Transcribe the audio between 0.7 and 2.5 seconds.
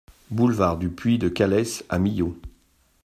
du Puits de Calès à Millau